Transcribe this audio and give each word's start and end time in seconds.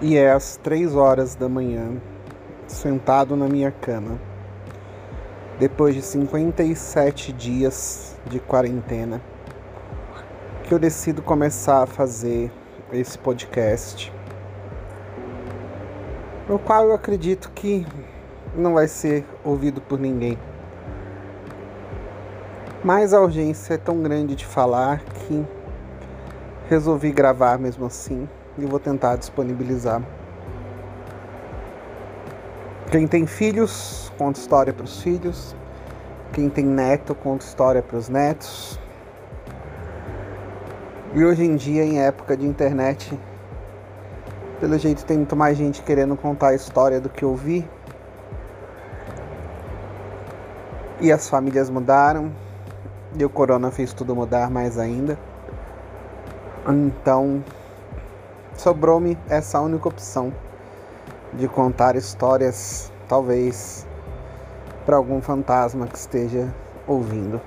E 0.00 0.16
é 0.16 0.30
às 0.30 0.56
três 0.56 0.94
horas 0.94 1.34
da 1.34 1.48
manhã, 1.48 2.00
sentado 2.68 3.34
na 3.34 3.48
minha 3.48 3.72
cama, 3.72 4.16
depois 5.58 5.92
de 5.92 6.02
57 6.02 7.32
dias 7.32 8.16
de 8.24 8.38
quarentena, 8.38 9.20
que 10.62 10.72
eu 10.72 10.78
decido 10.78 11.20
começar 11.20 11.82
a 11.82 11.86
fazer 11.86 12.48
esse 12.92 13.18
podcast, 13.18 14.12
o 16.48 16.60
qual 16.60 16.84
eu 16.84 16.94
acredito 16.94 17.50
que 17.50 17.84
não 18.54 18.74
vai 18.74 18.86
ser 18.86 19.24
ouvido 19.42 19.80
por 19.80 19.98
ninguém. 19.98 20.38
Mas 22.84 23.12
a 23.12 23.20
urgência 23.20 23.74
é 23.74 23.78
tão 23.78 24.00
grande 24.00 24.36
de 24.36 24.46
falar 24.46 25.02
que 25.02 25.44
resolvi 26.68 27.10
gravar 27.10 27.58
mesmo 27.58 27.84
assim 27.84 28.28
e 28.58 28.66
vou 28.66 28.80
tentar 28.80 29.16
disponibilizar. 29.16 30.02
Quem 32.90 33.06
tem 33.06 33.26
filhos, 33.26 34.12
conta 34.18 34.40
história 34.40 34.72
para 34.72 34.84
os 34.84 35.00
filhos. 35.02 35.54
Quem 36.32 36.48
tem 36.48 36.64
neto, 36.64 37.14
conta 37.14 37.44
história 37.44 37.82
para 37.82 37.96
os 37.96 38.08
netos. 38.08 38.78
E 41.14 41.24
hoje 41.24 41.44
em 41.44 41.56
dia, 41.56 41.84
em 41.84 42.00
época 42.00 42.36
de 42.36 42.46
internet, 42.46 43.18
pelo 44.60 44.78
jeito 44.78 45.04
tem 45.04 45.18
muito 45.18 45.36
mais 45.36 45.56
gente 45.56 45.82
querendo 45.82 46.16
contar 46.16 46.48
a 46.48 46.54
história 46.54 47.00
do 47.00 47.08
que 47.08 47.24
ouvir. 47.24 47.68
E 51.00 51.12
as 51.12 51.28
famílias 51.28 51.70
mudaram. 51.70 52.32
E 53.18 53.24
o 53.24 53.30
corona 53.30 53.70
fez 53.70 53.92
tudo 53.92 54.14
mudar 54.14 54.50
mais 54.50 54.78
ainda. 54.78 55.18
Então, 56.66 57.42
sobrou-me 58.58 59.16
essa 59.28 59.60
única 59.60 59.88
opção 59.88 60.32
de 61.32 61.46
contar 61.46 61.94
histórias, 61.94 62.92
talvez 63.08 63.86
para 64.84 64.96
algum 64.96 65.22
fantasma 65.22 65.86
que 65.86 65.96
esteja 65.96 66.52
ouvindo. 66.86 67.40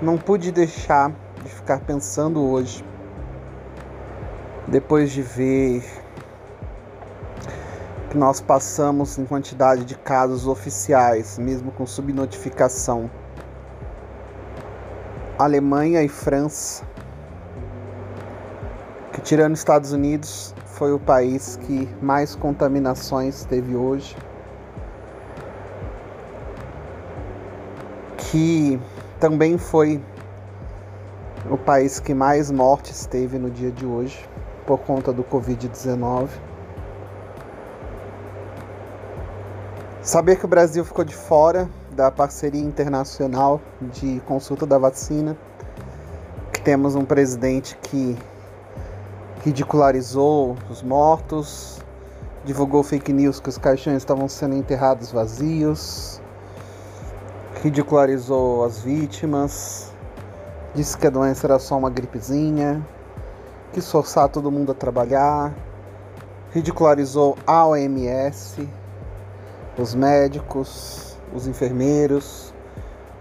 Não 0.00 0.16
pude 0.16 0.50
deixar 0.50 1.12
de 1.42 1.50
ficar 1.50 1.80
pensando 1.80 2.42
hoje, 2.42 2.84
depois 4.66 5.10
de 5.10 5.20
ver 5.20 5.84
que 8.08 8.16
nós 8.16 8.40
passamos 8.40 9.18
em 9.18 9.26
quantidade 9.26 9.84
de 9.84 9.96
casos 9.96 10.46
oficiais, 10.46 11.38
mesmo 11.38 11.70
com 11.72 11.84
subnotificação. 11.84 13.10
Alemanha 15.38 16.02
e 16.02 16.08
França 16.08 16.88
tirando 19.28 19.54
Estados 19.54 19.92
Unidos 19.92 20.54
foi 20.64 20.90
o 20.90 20.98
país 20.98 21.58
que 21.66 21.86
mais 22.00 22.34
contaminações 22.34 23.44
teve 23.44 23.76
hoje. 23.76 24.16
Que 28.16 28.80
também 29.20 29.58
foi 29.58 30.02
o 31.50 31.58
país 31.58 32.00
que 32.00 32.14
mais 32.14 32.50
mortes 32.50 33.04
teve 33.04 33.38
no 33.38 33.50
dia 33.50 33.70
de 33.70 33.84
hoje 33.84 34.18
por 34.66 34.78
conta 34.78 35.12
do 35.12 35.22
Covid-19. 35.22 36.28
Saber 40.00 40.36
que 40.36 40.46
o 40.46 40.48
Brasil 40.48 40.82
ficou 40.86 41.04
de 41.04 41.14
fora 41.14 41.68
da 41.90 42.10
parceria 42.10 42.62
internacional 42.62 43.60
de 43.92 44.22
consulta 44.24 44.64
da 44.64 44.78
vacina, 44.78 45.36
que 46.50 46.62
temos 46.62 46.94
um 46.94 47.04
presidente 47.04 47.76
que 47.82 48.16
ridicularizou 49.44 50.56
os 50.68 50.82
mortos, 50.82 51.78
divulgou 52.44 52.82
fake 52.82 53.12
news 53.12 53.38
que 53.38 53.48
os 53.48 53.58
caixões 53.58 53.98
estavam 53.98 54.28
sendo 54.28 54.56
enterrados 54.56 55.12
vazios, 55.12 56.20
ridicularizou 57.62 58.64
as 58.64 58.80
vítimas, 58.80 59.92
disse 60.74 60.96
que 60.96 61.06
a 61.06 61.10
doença 61.10 61.46
era 61.46 61.58
só 61.58 61.76
uma 61.78 61.90
gripezinha, 61.90 62.84
quis 63.72 63.90
forçar 63.90 64.28
todo 64.28 64.50
mundo 64.50 64.72
a 64.72 64.74
trabalhar, 64.74 65.54
ridicularizou 66.52 67.36
a 67.46 67.66
OMS, 67.66 68.68
os 69.78 69.94
médicos, 69.94 71.16
os 71.34 71.46
enfermeiros, 71.46 72.52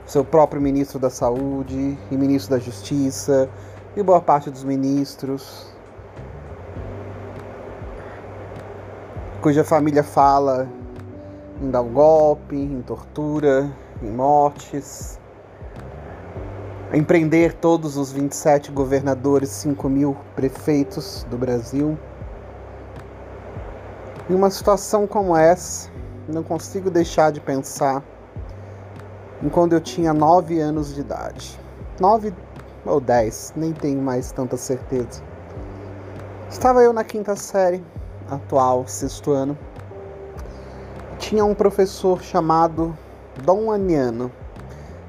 seu 0.06 0.24
próprio 0.24 0.62
ministro 0.62 0.98
da 0.98 1.10
Saúde 1.10 1.98
e 2.10 2.18
ministro 2.18 2.56
da 2.56 2.60
Justiça 2.60 3.50
e 3.96 4.02
boa 4.02 4.22
parte 4.22 4.50
dos 4.50 4.64
ministros. 4.64 5.77
Cuja 9.48 9.64
família 9.64 10.04
fala 10.04 10.68
em 11.62 11.72
dar 11.72 11.82
um 11.82 11.94
golpe, 11.94 12.54
em 12.54 12.82
tortura, 12.82 13.72
em 14.04 14.12
mortes, 14.12 15.18
em 16.92 17.02
prender 17.02 17.54
todos 17.54 17.96
os 17.96 18.12
27 18.12 18.74
governadores, 18.74 19.48
5 19.52 19.88
mil 19.88 20.18
prefeitos 20.36 21.26
do 21.30 21.38
Brasil. 21.38 21.98
Em 24.30 24.36
uma 24.36 24.50
situação 24.50 25.08
como 25.08 25.34
essa, 25.34 25.90
não 26.28 26.44
consigo 26.44 26.92
deixar 26.92 27.32
de 27.32 27.40
pensar 27.40 28.04
em 29.42 29.48
quando 29.48 29.72
eu 29.72 29.80
tinha 29.80 30.14
9 30.14 30.60
anos 30.60 30.94
de 30.94 31.00
idade. 31.00 31.58
9 32.02 32.34
ou 32.86 33.00
10, 33.00 33.54
nem 33.56 33.72
tenho 33.72 34.02
mais 34.02 34.30
tanta 34.30 34.58
certeza. 34.58 35.24
Estava 36.50 36.84
eu 36.84 36.92
na 36.92 37.06
quinta 37.06 37.34
série, 37.38 37.82
atual, 38.30 38.88
sexto 38.88 39.32
ano, 39.32 39.58
tinha 41.18 41.44
um 41.44 41.54
professor 41.54 42.22
chamado 42.22 42.98
Dom 43.44 43.72
Aniano, 43.72 44.32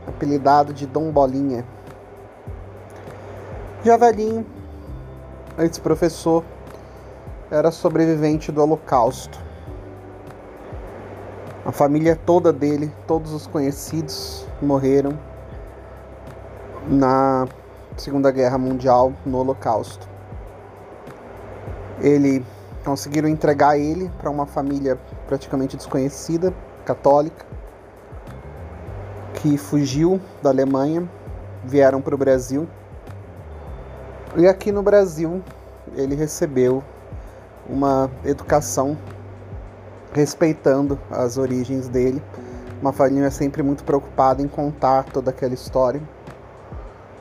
apelidado 0.07 0.73
de 0.73 0.87
Dom 0.87 1.11
Bolinha. 1.11 1.65
Já 3.85 3.97
velhinho, 3.97 4.45
esse 5.59 5.81
professor 5.81 6.45
era 7.51 7.71
sobrevivente 7.71 8.53
do 8.53 8.63
Holocausto. 8.63 9.39
A 11.65 11.73
família 11.73 12.17
toda 12.17 12.53
dele, 12.53 12.93
todos 13.07 13.33
os 13.33 13.47
conhecidos, 13.47 14.47
morreram 14.61 15.19
na 16.89 17.47
Segunda 17.97 18.31
Guerra 18.31 18.57
Mundial, 18.57 19.13
no 19.27 19.39
Holocausto. 19.39 20.09
Ele 22.01 22.45
conseguiram 22.89 23.29
entregar 23.29 23.79
ele 23.79 24.11
para 24.19 24.31
uma 24.31 24.47
família 24.47 24.99
praticamente 25.27 25.77
desconhecida, 25.77 26.55
católica, 26.87 27.45
que 29.35 29.59
fugiu 29.59 30.19
da 30.43 30.49
Alemanha, 30.49 31.07
vieram 31.63 32.01
para 32.01 32.15
o 32.15 32.19
Brasil. 32.19 32.67
E 34.39 34.47
aqui 34.47 34.73
no 34.73 34.83
Brasil 34.83 35.43
ele 35.95 36.15
recebeu 36.15 36.83
uma 37.69 38.11
educação 38.25 38.97
respeitando 40.15 40.99
as 41.11 41.37
origens 41.37 41.89
dele. 41.89 42.23
Uma 42.81 42.95
família 42.95 43.31
sempre 43.31 43.63
muito 43.63 43.85
preocupada 43.85 44.41
em 44.41 44.49
contar 44.49 45.05
toda 45.05 45.29
aquela 45.29 45.53
história. 45.53 46.01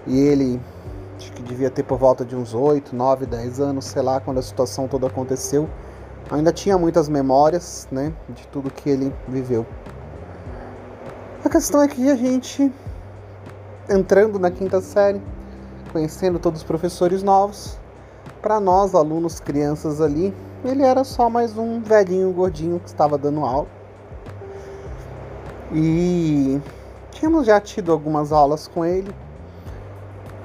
E 0.05 0.17
ele 0.17 0.61
que 1.37 1.43
devia 1.43 1.69
ter 1.69 1.83
por 1.83 1.99
volta 1.99 2.25
de 2.25 2.35
uns 2.35 2.55
8, 2.55 2.95
9, 2.95 3.27
10 3.27 3.59
anos, 3.59 3.85
sei 3.85 4.01
lá, 4.01 4.19
quando 4.19 4.39
a 4.39 4.41
situação 4.41 4.87
toda 4.87 5.05
aconteceu. 5.05 5.69
Ainda 6.31 6.51
tinha 6.51 6.77
muitas 6.79 7.07
memórias, 7.07 7.87
né, 7.91 8.11
de 8.29 8.47
tudo 8.47 8.71
que 8.71 8.89
ele 8.89 9.13
viveu. 9.27 9.63
A 11.45 11.49
questão 11.49 11.81
é 11.81 11.87
que 11.87 12.09
a 12.09 12.15
gente, 12.15 12.71
entrando 13.87 14.39
na 14.39 14.49
quinta 14.49 14.81
série, 14.81 15.21
conhecendo 15.91 16.39
todos 16.39 16.61
os 16.61 16.67
professores 16.67 17.21
novos, 17.21 17.77
para 18.41 18.59
nós, 18.59 18.95
alunos, 18.95 19.39
crianças 19.39 20.01
ali, 20.01 20.33
ele 20.65 20.81
era 20.81 21.03
só 21.03 21.29
mais 21.29 21.55
um 21.55 21.81
velhinho 21.81 22.31
gordinho 22.33 22.79
que 22.79 22.87
estava 22.87 23.15
dando 23.15 23.45
aula. 23.45 23.67
E 25.71 26.59
tínhamos 27.11 27.45
já 27.45 27.61
tido 27.61 27.91
algumas 27.91 28.31
aulas 28.31 28.67
com 28.67 28.83
ele, 28.83 29.13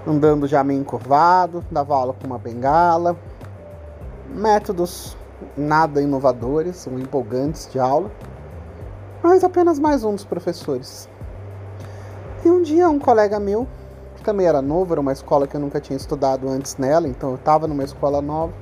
andando 0.06 0.46
já 0.46 0.62
meio 0.64 0.80
encurvado, 0.80 1.64
dava 1.70 1.94
aula 1.94 2.14
com 2.14 2.26
uma 2.26 2.38
bengala. 2.38 3.16
Métodos 4.28 5.16
nada 5.56 6.00
inovadores 6.00 6.86
ou 6.86 6.98
empolgantes 6.98 7.68
de 7.70 7.78
aula, 7.78 8.10
mas 9.22 9.44
apenas 9.44 9.78
mais 9.78 10.04
um 10.04 10.14
dos 10.14 10.24
professores. 10.24 11.08
E 12.44 12.48
um 12.48 12.62
dia 12.62 12.88
um 12.88 12.98
colega 12.98 13.38
meu, 13.38 13.66
que 14.16 14.22
também 14.22 14.46
era 14.46 14.62
novo, 14.62 14.94
era 14.94 15.00
uma 15.00 15.12
escola 15.12 15.46
que 15.46 15.56
eu 15.56 15.60
nunca 15.60 15.80
tinha 15.80 15.96
estudado 15.96 16.48
antes 16.48 16.76
nela, 16.76 17.08
então 17.08 17.30
eu 17.30 17.36
estava 17.36 17.66
numa 17.66 17.84
escola 17.84 18.20
nova. 18.20 18.52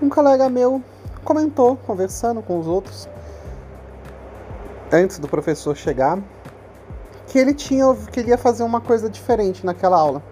Um 0.00 0.08
colega 0.08 0.48
meu 0.48 0.82
comentou, 1.24 1.76
conversando 1.76 2.42
com 2.42 2.58
os 2.58 2.66
outros, 2.66 3.08
antes 4.92 5.18
do 5.18 5.26
professor 5.26 5.76
chegar, 5.76 6.18
que 7.26 7.38
ele 7.38 7.52
tinha 7.52 7.94
que 8.10 8.20
ele 8.20 8.30
ia 8.30 8.38
fazer 8.38 8.62
uma 8.62 8.80
coisa 8.80 9.08
diferente 9.08 9.64
naquela 9.64 9.96
aula. 9.98 10.22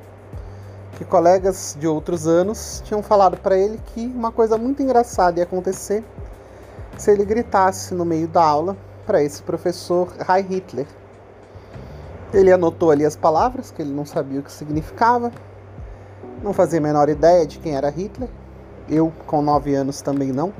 que 0.97 1.05
colegas 1.05 1.77
de 1.79 1.89
outros 1.89 2.25
anos 2.25 2.81
tinham 2.85 3.03
falado 3.03 3.37
para 3.37 3.59
ele 3.59 3.81
que 3.87 4.07
uma 4.07 4.31
coisa 4.31 4.57
muito 4.57 4.81
engraçada 4.81 5.41
ia 5.41 5.45
acontecer 5.45 6.05
se 6.97 7.11
ele 7.11 7.25
gritasse 7.25 7.93
no 7.95 8.05
meio 8.05 8.29
da 8.29 8.43
aula 8.43 8.77
para 9.05 9.21
esse 9.21 9.43
professor 9.43 10.13
Heil 10.29 10.47
Hitler. 10.47 10.87
Ele 12.33 12.53
anotou 12.53 12.93
ali 12.93 13.05
as 13.05 13.17
palavras 13.17 13.73
que 13.73 13.83
ele 13.83 13.93
não 13.93 14.07
sabia 14.07 14.39
o 14.39 14.43
que 14.43 14.53
significava, 14.53 15.33
não 16.43 16.53
fazia 16.53 16.79
a 16.79 16.83
menor 16.83 17.09
ideia 17.09 17.45
de 17.47 17.59
quem 17.59 17.75
era 17.77 17.91
Hitler. 17.91 18.29
Eu, 18.89 19.13
com 19.27 19.43
nove 19.43 19.75
anos, 19.75 20.01
também 20.01 20.31
não. 20.31 20.53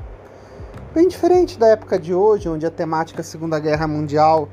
Bem 0.93 1.07
diferente 1.07 1.59
da 1.59 1.67
época 1.67 1.99
de 1.99 2.13
hoje, 2.13 2.49
onde 2.49 2.65
a 2.65 2.71
temática 2.71 3.21
Segunda 3.21 3.59
Guerra 3.59 3.87
Mundial 3.87 4.49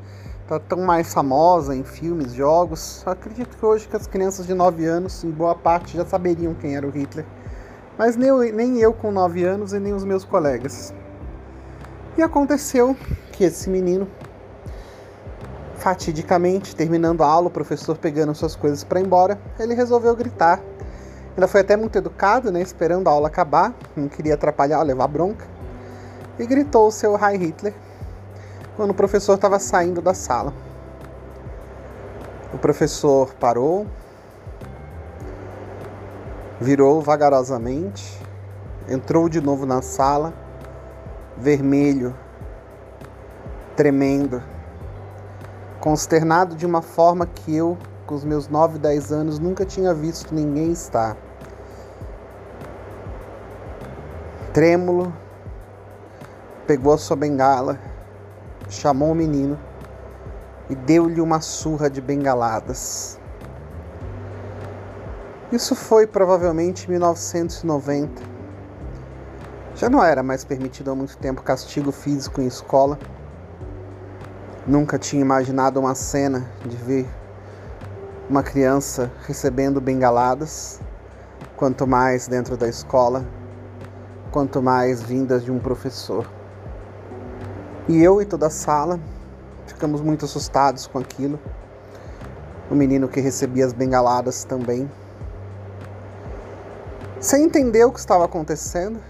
está 0.56 0.58
tão 0.76 0.84
mais 0.84 1.14
famosa 1.14 1.74
em 1.74 1.82
filmes, 1.82 2.34
jogos. 2.34 3.02
Acredito 3.06 3.56
que 3.56 3.64
hoje 3.64 3.88
que 3.88 3.96
as 3.96 4.06
crianças 4.06 4.46
de 4.46 4.52
9 4.52 4.84
anos, 4.84 5.24
em 5.24 5.30
boa 5.30 5.54
parte, 5.54 5.96
já 5.96 6.04
saberiam 6.04 6.52
quem 6.52 6.76
era 6.76 6.86
o 6.86 6.90
Hitler. 6.90 7.24
Mas 7.96 8.16
nem 8.16 8.28
eu, 8.28 8.38
nem 8.52 8.78
eu 8.78 8.92
com 8.92 9.10
9 9.10 9.44
anos 9.44 9.72
e 9.72 9.80
nem 9.80 9.94
os 9.94 10.04
meus 10.04 10.24
colegas. 10.24 10.92
E 12.18 12.22
aconteceu 12.22 12.94
que 13.32 13.44
esse 13.44 13.70
menino, 13.70 14.06
fatidicamente, 15.76 16.76
terminando 16.76 17.22
a 17.22 17.26
aula, 17.26 17.48
o 17.48 17.50
professor 17.50 17.96
pegando 17.96 18.34
suas 18.34 18.54
coisas 18.54 18.84
para 18.84 19.00
ir 19.00 19.06
embora, 19.06 19.40
ele 19.58 19.74
resolveu 19.74 20.14
gritar. 20.14 20.60
Ainda 21.34 21.48
foi 21.48 21.62
até 21.62 21.78
muito 21.78 21.96
educado, 21.96 22.52
né, 22.52 22.60
esperando 22.60 23.08
a 23.08 23.10
aula 23.10 23.28
acabar, 23.28 23.74
não 23.96 24.06
queria 24.06 24.34
atrapalhar, 24.34 24.82
levar 24.82 25.08
bronca, 25.08 25.46
e 26.38 26.44
gritou 26.44 26.88
o 26.88 26.92
seu 26.92 27.16
Heil 27.16 27.40
Hitler 27.40 27.72
quando 28.76 28.90
o 28.90 28.94
professor 28.94 29.34
estava 29.34 29.58
saindo 29.58 30.00
da 30.00 30.14
sala. 30.14 30.52
O 32.52 32.58
professor 32.58 33.34
parou, 33.34 33.86
virou 36.60 37.00
vagarosamente, 37.00 38.20
entrou 38.88 39.28
de 39.28 39.40
novo 39.40 39.66
na 39.66 39.82
sala, 39.82 40.32
vermelho, 41.36 42.14
tremendo, 43.76 44.42
consternado 45.80 46.54
de 46.54 46.66
uma 46.66 46.82
forma 46.82 47.26
que 47.26 47.54
eu, 47.54 47.76
com 48.06 48.14
os 48.14 48.24
meus 48.24 48.48
9, 48.48 48.78
10 48.78 49.12
anos, 49.12 49.38
nunca 49.38 49.64
tinha 49.64 49.94
visto 49.94 50.34
ninguém 50.34 50.72
estar. 50.72 51.16
Trêmulo, 54.52 55.12
pegou 56.66 56.92
a 56.92 56.98
sua 56.98 57.16
bengala 57.16 57.91
chamou 58.72 59.12
o 59.12 59.14
menino 59.14 59.58
e 60.70 60.74
deu-lhe 60.74 61.20
uma 61.20 61.40
surra 61.40 61.90
de 61.90 62.00
bengaladas. 62.00 63.18
Isso 65.52 65.74
foi 65.74 66.06
provavelmente 66.06 66.86
em 66.86 66.92
1990. 66.92 68.22
Já 69.74 69.90
não 69.90 70.02
era 70.02 70.22
mais 70.22 70.44
permitido 70.44 70.90
há 70.90 70.94
muito 70.94 71.16
tempo 71.18 71.42
castigo 71.42 71.92
físico 71.92 72.40
em 72.40 72.46
escola. 72.46 72.98
Nunca 74.66 74.98
tinha 74.98 75.20
imaginado 75.20 75.78
uma 75.78 75.94
cena 75.94 76.48
de 76.64 76.76
ver 76.76 77.06
uma 78.30 78.42
criança 78.42 79.10
recebendo 79.26 79.80
bengaladas, 79.80 80.80
quanto 81.56 81.86
mais 81.86 82.26
dentro 82.26 82.56
da 82.56 82.68
escola, 82.68 83.26
quanto 84.30 84.62
mais 84.62 85.02
vindas 85.02 85.44
de 85.44 85.50
um 85.50 85.58
professor. 85.58 86.26
E 87.88 88.00
eu 88.00 88.22
e 88.22 88.24
toda 88.24 88.46
a 88.46 88.50
sala 88.50 89.00
ficamos 89.66 90.00
muito 90.00 90.24
assustados 90.24 90.86
com 90.86 90.98
aquilo. 90.98 91.38
O 92.70 92.74
menino 92.74 93.08
que 93.08 93.20
recebia 93.20 93.66
as 93.66 93.72
bengaladas 93.72 94.44
também. 94.44 94.88
Sem 97.20 97.44
entender 97.44 97.84
o 97.84 97.90
que 97.90 97.98
estava 97.98 98.24
acontecendo. 98.24 99.00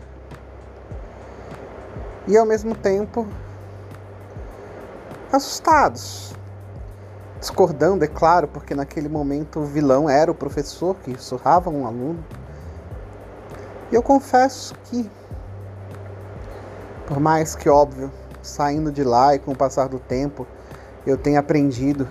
E 2.27 2.37
ao 2.37 2.47
mesmo 2.47 2.75
tempo 2.75 3.27
assustados. 5.31 6.33
Discordando, 7.39 8.05
é 8.05 8.09
claro, 8.09 8.49
porque 8.49 8.75
naquele 8.75 9.09
momento 9.09 9.61
o 9.61 9.65
vilão 9.65 10.09
era 10.09 10.31
o 10.31 10.35
professor 10.35 10.95
que 10.97 11.21
surrava 11.21 11.69
um 11.69 11.87
aluno. 11.87 12.25
E 13.91 13.95
eu 13.95 14.03
confesso 14.03 14.75
que, 14.85 15.11
por 17.07 17.21
mais 17.21 17.55
que 17.55 17.69
óbvio, 17.69 18.11
saindo 18.43 18.91
de 18.91 19.05
lá 19.05 19.35
e 19.35 19.39
com 19.39 19.53
o 19.53 19.57
passar 19.57 19.89
do 19.89 19.99
tempo 19.99 20.47
eu 21.07 21.17
tenha 21.17 21.41
aprendido 21.41 22.07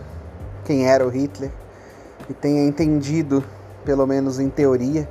quem 0.65 0.87
era 0.87 1.05
o 1.05 1.09
Hitler 1.09 1.51
e 2.29 2.33
tenha 2.33 2.63
entendido, 2.63 3.43
pelo 3.83 4.05
menos 4.05 4.39
em 4.39 4.49
teoria, 4.49 5.07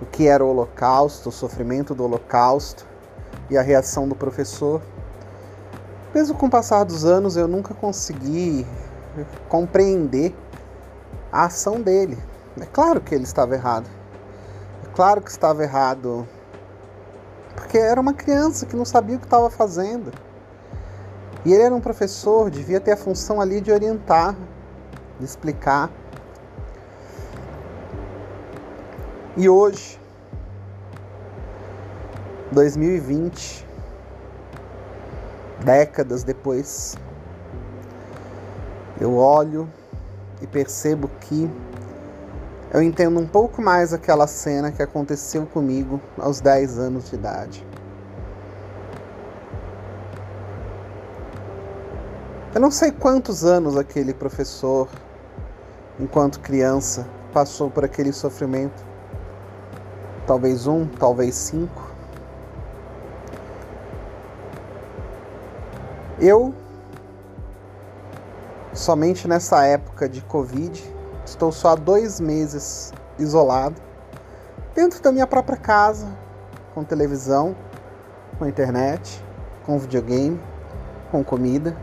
o 0.00 0.06
que 0.06 0.26
era 0.26 0.44
o 0.44 0.48
Holocausto, 0.48 1.28
o 1.28 1.32
sofrimento 1.32 1.94
do 1.94 2.04
Holocausto 2.04 2.86
e 3.50 3.56
a 3.56 3.62
reação 3.62 4.08
do 4.08 4.14
professor. 4.14 4.80
Mesmo 6.14 6.36
com 6.36 6.46
o 6.46 6.50
passar 6.50 6.84
dos 6.84 7.04
anos, 7.04 7.36
eu 7.36 7.48
nunca 7.48 7.74
consegui 7.74 8.66
compreender 9.48 10.34
a 11.32 11.46
ação 11.46 11.80
dele. 11.80 12.18
É 12.60 12.66
claro 12.66 13.00
que 13.00 13.14
ele 13.14 13.24
estava 13.24 13.54
errado. 13.54 13.88
É 14.84 14.94
claro 14.94 15.20
que 15.20 15.30
estava 15.30 15.62
errado 15.62 16.26
porque 17.54 17.78
era 17.78 18.00
uma 18.00 18.12
criança 18.12 18.66
que 18.66 18.76
não 18.76 18.84
sabia 18.84 19.16
o 19.16 19.18
que 19.18 19.26
estava 19.26 19.50
fazendo. 19.50 20.12
E 21.44 21.52
ele 21.52 21.62
era 21.62 21.74
um 21.74 21.80
professor, 21.80 22.50
devia 22.50 22.80
ter 22.80 22.92
a 22.92 22.96
função 22.96 23.40
ali 23.40 23.60
de 23.60 23.70
orientar, 23.70 24.34
de 25.18 25.24
explicar. 25.24 25.90
E 29.36 29.48
hoje, 29.48 30.00
2020, 32.52 33.66
décadas 35.64 36.22
depois, 36.22 36.96
eu 39.00 39.16
olho 39.16 39.68
e 40.40 40.46
percebo 40.46 41.10
que 41.20 41.50
eu 42.74 42.82
entendo 42.82 43.20
um 43.20 43.26
pouco 43.26 43.62
mais 43.62 43.92
aquela 43.92 44.26
cena 44.26 44.72
que 44.72 44.82
aconteceu 44.82 45.46
comigo 45.46 46.00
aos 46.18 46.40
10 46.40 46.76
anos 46.76 47.08
de 47.08 47.14
idade. 47.14 47.64
Eu 52.52 52.60
não 52.60 52.72
sei 52.72 52.90
quantos 52.90 53.44
anos 53.44 53.76
aquele 53.76 54.12
professor, 54.12 54.88
enquanto 56.00 56.40
criança, 56.40 57.06
passou 57.32 57.70
por 57.70 57.84
aquele 57.84 58.12
sofrimento. 58.12 58.84
Talvez 60.26 60.66
um, 60.66 60.84
talvez 60.84 61.36
cinco. 61.36 61.92
Eu, 66.18 66.52
somente 68.72 69.28
nessa 69.28 69.64
época 69.64 70.08
de 70.08 70.20
Covid, 70.22 70.93
Estou 71.24 71.50
só 71.50 71.70
há 71.70 71.74
dois 71.74 72.20
meses 72.20 72.92
isolado, 73.18 73.80
dentro 74.74 75.00
da 75.02 75.10
minha 75.10 75.26
própria 75.26 75.56
casa, 75.56 76.06
com 76.74 76.84
televisão, 76.84 77.56
com 78.38 78.46
internet, 78.46 79.24
com 79.64 79.78
videogame, 79.78 80.38
com 81.10 81.24
comida. 81.24 81.74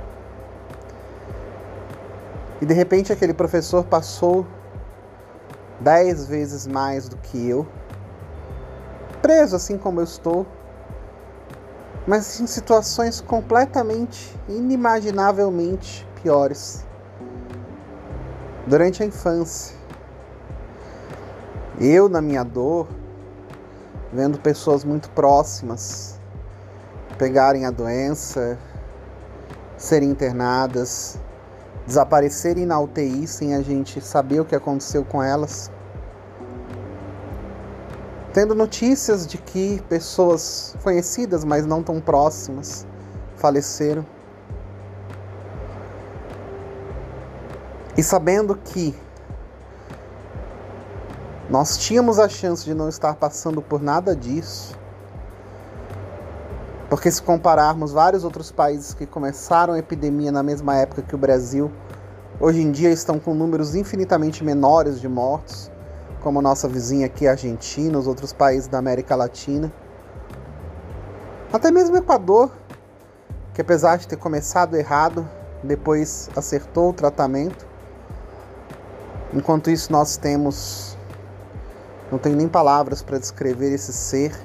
E 2.62 2.66
de 2.66 2.74
repente 2.74 3.12
aquele 3.12 3.34
professor 3.34 3.84
passou 3.84 4.46
dez 5.80 6.28
vezes 6.28 6.68
mais 6.68 7.10
do 7.10 7.18
que 7.18 7.50
eu, 7.50 7.68
preso 9.24 9.56
assim 9.56 9.76
como 9.76 10.02
eu 10.02 10.04
estou, 10.04 10.46
mas 12.06 12.40
em 12.40 12.46
situações 12.46 13.20
completamente, 13.22 14.38
inimaginavelmente 14.48 16.08
piores 16.22 16.86
durante 18.72 19.04
a 19.04 19.06
infância. 19.06 19.76
Eu, 21.78 22.08
na 22.08 22.22
minha 22.22 22.42
dor, 22.42 22.88
vendo 24.14 24.40
pessoas 24.40 24.86
muito 24.86 25.10
próximas 25.10 26.18
pegarem 27.18 27.66
a 27.66 27.70
doença, 27.70 28.58
serem 29.78 30.10
internadas, 30.10 31.20
desaparecerem 31.86 32.66
na 32.66 32.80
UTI 32.80 33.28
sem 33.28 33.54
a 33.54 33.62
gente 33.62 34.00
saber 34.00 34.40
o 34.40 34.46
que 34.46 34.56
aconteceu 34.56 35.04
com 35.04 35.22
elas. 35.22 35.70
Tendo 38.34 38.56
notícias 38.56 39.28
de 39.28 39.38
que 39.38 39.84
pessoas 39.90 40.78
conhecidas, 40.82 41.44
mas 41.44 41.66
não 41.66 41.84
tão 41.84 42.00
próximas, 42.00 42.88
faleceram. 43.36 44.06
E 47.98 48.04
sabendo 48.04 48.56
que 48.56 48.96
nós 51.50 51.78
tínhamos 51.78 52.18
a 52.18 52.30
chance 52.30 52.64
de 52.64 52.74
não 52.74 52.88
estar 52.88 53.16
passando 53.16 53.62
por 53.62 53.82
nada 53.82 54.16
disso, 54.16 54.74
porque 56.90 57.12
se 57.12 57.22
compararmos 57.22 57.92
vários 57.92 58.24
outros 58.24 58.52
países 58.52 58.94
que 58.94 59.06
começaram 59.06 59.74
a 59.74 59.80
epidemia 59.80 60.32
na 60.32 60.44
mesma 60.44 60.76
época 60.76 61.02
que 61.02 61.16
o 61.16 61.18
Brasil, 61.18 61.72
hoje 62.40 62.62
em 62.62 62.72
dia 62.72 62.90
estão 62.90 63.20
com 63.20 63.34
números 63.34 63.76
infinitamente 63.76 64.44
menores 64.44 65.00
de 65.00 65.08
mortos, 65.08 65.72
como 66.22 66.42
nossa 66.42 66.68
vizinha 66.68 67.06
aqui, 67.06 67.28
Argentina, 67.28 67.98
os 67.98 68.08
outros 68.08 68.32
países 68.32 68.68
da 68.68 68.78
América 68.78 69.16
Latina. 69.16 69.72
Até 71.52 71.72
mesmo 71.72 71.96
o 71.96 71.98
Equador, 71.98 72.52
que 73.54 73.62
apesar 73.62 73.98
de 73.98 74.08
ter 74.08 74.16
começado 74.18 74.76
errado, 74.78 75.28
depois 75.62 76.30
acertou 76.36 76.90
o 76.90 76.94
tratamento. 76.94 77.71
Enquanto 79.34 79.70
isso, 79.70 79.92
nós 79.92 80.18
temos. 80.18 80.98
Não 82.12 82.20
tenho 82.20 82.36
nem 82.36 82.48
palavras 82.48 83.02
para 83.02 83.18
descrever 83.18 83.72
esse 83.74 83.94
ser 83.94 84.38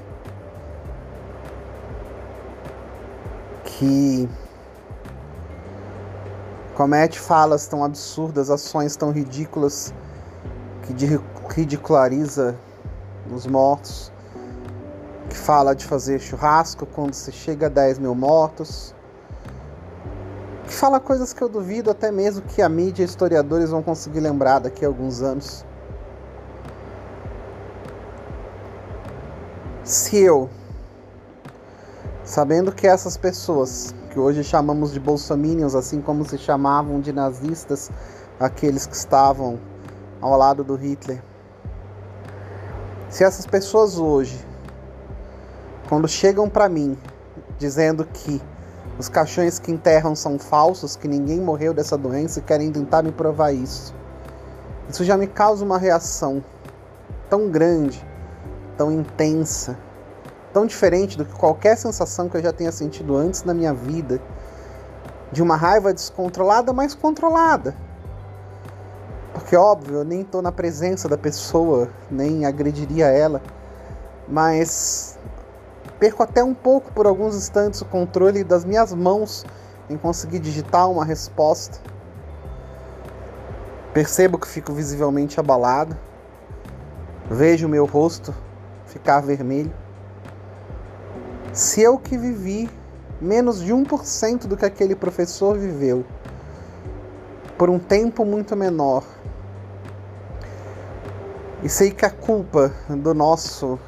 que 3.64 4.28
comete 6.74 7.18
falas 7.18 7.66
tão 7.66 7.82
absurdas, 7.82 8.50
ações 8.50 8.96
tão 8.96 9.10
ridículas 9.10 9.92
que 10.82 10.94
ridiculariza 11.54 12.56
os 13.30 13.46
mortos, 13.46 14.12
que 15.28 15.36
fala 15.36 15.74
de 15.74 15.84
fazer 15.84 16.20
churrasco 16.20 16.86
quando 16.86 17.12
se 17.12 17.32
chega 17.32 17.66
a 17.66 17.68
10 17.68 17.98
mil 17.98 18.14
mortos, 18.14 18.94
fala 20.76 21.00
coisas 21.00 21.32
que 21.32 21.42
eu 21.42 21.48
duvido 21.48 21.90
até 21.90 22.12
mesmo 22.12 22.42
que 22.42 22.60
a 22.60 22.68
mídia 22.68 23.02
e 23.02 23.06
historiadores 23.06 23.70
vão 23.70 23.82
conseguir 23.82 24.20
lembrar 24.20 24.58
daqui 24.58 24.84
a 24.84 24.88
alguns 24.88 25.22
anos. 25.22 25.64
Se 29.82 30.18
eu, 30.18 30.50
sabendo 32.22 32.72
que 32.72 32.86
essas 32.86 33.16
pessoas, 33.16 33.94
que 34.10 34.18
hoje 34.18 34.44
chamamos 34.44 34.92
de 34.92 35.00
bolsominions, 35.00 35.74
assim 35.74 36.00
como 36.00 36.28
se 36.28 36.36
chamavam 36.36 37.00
de 37.00 37.12
nazistas, 37.12 37.90
aqueles 38.38 38.84
que 38.84 38.96
estavam 38.96 39.58
ao 40.20 40.36
lado 40.36 40.62
do 40.62 40.74
Hitler, 40.74 41.22
se 43.08 43.24
essas 43.24 43.46
pessoas 43.46 43.98
hoje, 43.98 44.44
quando 45.88 46.06
chegam 46.06 46.50
para 46.50 46.68
mim 46.68 46.98
dizendo 47.58 48.04
que 48.04 48.42
os 48.98 49.08
caixões 49.08 49.58
que 49.58 49.70
enterram 49.70 50.14
são 50.14 50.38
falsos, 50.38 50.96
que 50.96 51.06
ninguém 51.06 51.40
morreu 51.40 51.74
dessa 51.74 51.98
doença 51.98 52.38
e 52.38 52.42
querem 52.42 52.72
tentar 52.72 53.02
me 53.02 53.12
provar 53.12 53.52
isso. 53.52 53.94
Isso 54.88 55.04
já 55.04 55.16
me 55.16 55.26
causa 55.26 55.64
uma 55.64 55.78
reação 55.78 56.42
tão 57.28 57.50
grande, 57.50 58.02
tão 58.76 58.90
intensa, 58.90 59.76
tão 60.52 60.64
diferente 60.64 61.18
do 61.18 61.24
que 61.24 61.34
qualquer 61.34 61.76
sensação 61.76 62.28
que 62.28 62.36
eu 62.36 62.42
já 62.42 62.52
tenha 62.52 62.72
sentido 62.72 63.16
antes 63.16 63.44
na 63.44 63.52
minha 63.52 63.74
vida, 63.74 64.20
de 65.30 65.42
uma 65.42 65.56
raiva 65.56 65.92
descontrolada, 65.92 66.72
mas 66.72 66.94
controlada. 66.94 67.74
Porque, 69.34 69.54
óbvio, 69.56 69.96
eu 69.96 70.04
nem 70.04 70.22
estou 70.22 70.40
na 70.40 70.50
presença 70.50 71.08
da 71.08 71.18
pessoa, 71.18 71.90
nem 72.10 72.46
agrediria 72.46 73.08
ela, 73.08 73.42
mas 74.26 75.18
Perco 75.98 76.22
até 76.22 76.44
um 76.44 76.54
pouco 76.54 76.92
por 76.92 77.06
alguns 77.06 77.34
instantes 77.34 77.80
o 77.80 77.86
controle 77.86 78.44
das 78.44 78.64
minhas 78.64 78.92
mãos 78.92 79.46
em 79.88 79.96
conseguir 79.96 80.38
digitar 80.38 80.90
uma 80.90 81.04
resposta. 81.04 81.78
Percebo 83.94 84.38
que 84.38 84.46
fico 84.46 84.74
visivelmente 84.74 85.40
abalado. 85.40 85.96
Vejo 87.30 87.66
o 87.66 87.70
meu 87.70 87.86
rosto 87.86 88.34
ficar 88.84 89.20
vermelho. 89.20 89.72
Se 91.52 91.80
eu 91.80 91.98
que 91.98 92.18
vivi 92.18 92.68
menos 93.18 93.62
de 93.62 93.72
1% 93.72 94.46
do 94.46 94.56
que 94.56 94.66
aquele 94.66 94.94
professor 94.94 95.56
viveu, 95.56 96.04
por 97.56 97.70
um 97.70 97.78
tempo 97.78 98.22
muito 98.26 98.54
menor, 98.54 99.02
e 101.62 101.68
sei 101.70 101.90
que 101.90 102.04
a 102.04 102.10
culpa 102.10 102.70
do 102.90 103.14
nosso 103.14 103.78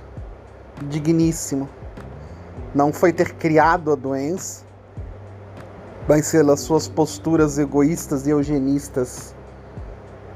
digníssimo 0.89 1.69
não 2.79 2.93
foi 2.93 3.13
ter 3.13 3.35
criado 3.35 3.91
a 3.91 3.97
doença, 3.97 4.65
mas 6.07 6.31
pelas 6.31 6.61
suas 6.61 6.87
posturas 6.87 7.59
egoístas 7.59 8.25
e 8.25 8.31
eugenistas, 8.31 9.35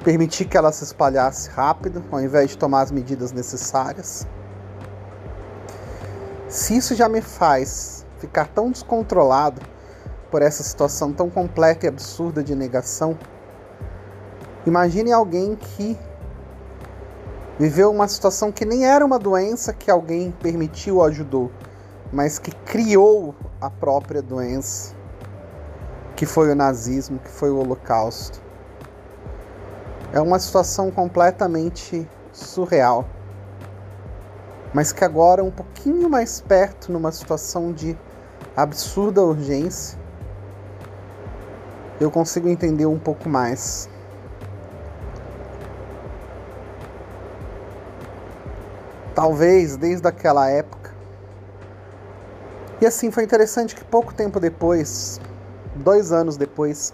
permitir 0.02 0.46
que 0.46 0.56
ela 0.56 0.72
se 0.72 0.82
espalhasse 0.82 1.49
rápido, 1.50 2.02
ao 2.11 2.20
invés 2.20 2.50
de 2.50 2.58
tomar 2.58 2.80
as 2.80 2.90
medidas 2.90 3.30
necessárias. 3.30 4.26
Se 6.49 6.76
isso 6.76 6.96
já 6.96 7.08
me 7.08 7.20
faz 7.20 8.04
ficar 8.18 8.49
tão 8.49 8.72
descontrolado 8.72 9.62
por 10.28 10.42
essa 10.42 10.64
situação 10.64 11.12
tão 11.12 11.30
completa 11.30 11.87
e 11.87 11.88
absurda 11.88 12.42
de 12.42 12.56
negação, 12.56 13.16
imagine 14.66 15.12
alguém 15.12 15.54
que 15.54 15.96
viveu 17.56 17.88
uma 17.88 18.08
situação 18.08 18.50
que 18.50 18.64
nem 18.64 18.84
era 18.84 19.06
uma 19.06 19.20
doença 19.20 19.72
que 19.72 19.88
alguém 19.88 20.32
permitiu 20.42 20.96
ou 20.96 21.04
ajudou 21.04 21.49
mas 22.12 22.38
que 22.38 22.50
criou 22.66 23.35
a 23.61 23.71
própria 23.71 24.21
doença, 24.21 24.95
que 26.14 26.26
foi 26.26 26.50
o 26.50 26.54
nazismo, 26.54 27.19
que 27.19 27.31
foi 27.31 27.50
o 27.50 27.57
Holocausto. 27.57 28.40
É 30.12 30.21
uma 30.21 30.38
situação 30.38 30.90
completamente 30.90 32.07
surreal, 32.33 33.07
mas 34.75 34.92
que 34.92 35.04
agora, 35.04 35.42
um 35.42 35.50
pouquinho 35.50 36.09
mais 36.11 36.40
perto, 36.40 36.92
numa 36.92 37.11
situação 37.11 37.73
de 37.73 37.97
absurda 38.54 39.23
urgência, 39.23 39.99
eu 41.99 42.11
consigo 42.11 42.49
entender 42.49 42.85
um 42.85 42.99
pouco 42.99 43.28
mais. 43.28 43.88
Talvez 49.14 49.76
desde 49.76 50.09
aquela 50.09 50.49
época 50.50 50.82
e 52.83 52.87
assim 52.87 53.12
foi 53.12 53.23
interessante 53.23 53.77
que 53.77 53.85
pouco 53.85 54.12
tempo 54.12 54.41
depois, 54.41 55.21
dois 55.77 56.11
anos 56.11 56.37
depois, 56.37 56.93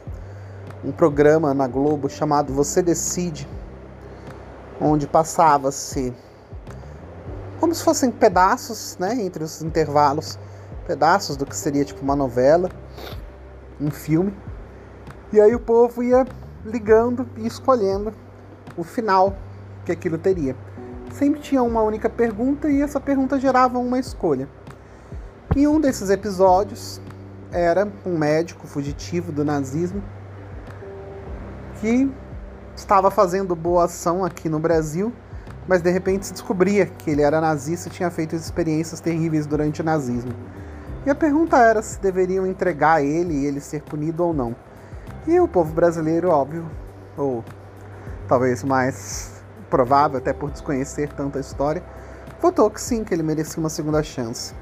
um 0.84 0.92
programa 0.92 1.54
na 1.54 1.66
Globo 1.66 2.10
chamado 2.10 2.52
Você 2.52 2.82
Decide, 2.82 3.48
onde 4.78 5.06
passava-se 5.06 6.12
como 7.58 7.74
se 7.74 7.82
fossem 7.82 8.10
pedaços, 8.10 8.98
né, 9.00 9.14
entre 9.14 9.42
os 9.42 9.62
intervalos, 9.62 10.38
pedaços 10.86 11.38
do 11.38 11.46
que 11.46 11.56
seria 11.56 11.86
tipo 11.86 12.02
uma 12.02 12.14
novela, 12.14 12.68
um 13.80 13.90
filme. 13.90 14.36
E 15.32 15.40
aí 15.40 15.54
o 15.54 15.58
povo 15.58 16.02
ia 16.02 16.26
ligando 16.66 17.26
e 17.38 17.46
escolhendo 17.46 18.12
o 18.76 18.84
final 18.84 19.34
que 19.86 19.92
aquilo 19.92 20.18
teria. 20.18 20.54
Sempre 21.14 21.40
tinha 21.40 21.62
uma 21.62 21.80
única 21.80 22.10
pergunta 22.10 22.68
e 22.68 22.82
essa 22.82 23.00
pergunta 23.00 23.40
gerava 23.40 23.78
uma 23.78 23.98
escolha. 23.98 24.46
E 25.56 25.66
um 25.66 25.80
desses 25.80 26.10
episódios 26.10 27.00
era 27.50 27.90
um 28.04 28.18
médico 28.18 28.66
fugitivo 28.66 29.32
do 29.32 29.44
nazismo 29.44 30.02
que 31.80 32.10
estava 32.76 33.10
fazendo 33.10 33.56
boa 33.56 33.84
ação 33.84 34.24
aqui 34.24 34.48
no 34.48 34.58
Brasil, 34.58 35.12
mas 35.66 35.80
de 35.80 35.90
repente 35.90 36.26
se 36.26 36.32
descobria 36.32 36.84
que 36.84 37.10
ele 37.10 37.22
era 37.22 37.40
nazista 37.40 37.88
e 37.88 37.92
tinha 37.92 38.10
feito 38.10 38.36
experiências 38.36 39.00
terríveis 39.00 39.46
durante 39.46 39.80
o 39.80 39.84
nazismo. 39.84 40.32
E 41.06 41.10
a 41.10 41.14
pergunta 41.14 41.56
era 41.56 41.80
se 41.80 41.98
deveriam 41.98 42.46
entregar 42.46 43.02
ele 43.02 43.32
e 43.32 43.46
ele 43.46 43.60
ser 43.60 43.82
punido 43.82 44.24
ou 44.24 44.34
não. 44.34 44.54
E 45.26 45.40
o 45.40 45.48
povo 45.48 45.72
brasileiro, 45.72 46.28
óbvio, 46.28 46.70
ou 47.16 47.42
talvez 48.28 48.62
mais 48.62 49.42
provável, 49.70 50.18
até 50.18 50.32
por 50.32 50.50
desconhecer 50.50 51.10
tanta 51.14 51.40
história, 51.40 51.82
votou 52.40 52.70
que 52.70 52.80
sim, 52.80 53.02
que 53.02 53.14
ele 53.14 53.22
merecia 53.22 53.58
uma 53.58 53.70
segunda 53.70 54.02
chance. 54.02 54.54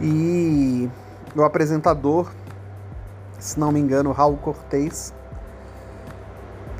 E 0.00 0.88
o 1.34 1.42
apresentador, 1.42 2.30
se 3.38 3.58
não 3.58 3.72
me 3.72 3.80
engano, 3.80 4.12
Raul 4.12 4.36
Cortez, 4.36 5.12